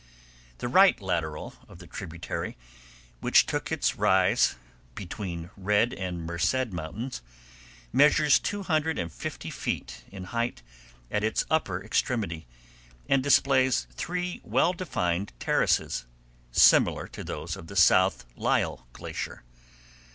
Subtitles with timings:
[0.57, 2.57] The right lateral of the tributary,
[3.19, 4.55] which took its rise
[4.95, 7.21] between Red and Merced Mountains,
[7.93, 10.63] measures two hundred and fifty feet in height
[11.11, 12.47] at its upper extremity,
[13.07, 16.07] and displays three well defined terraces,
[16.51, 19.43] similar to those of the south Lyell Glacier.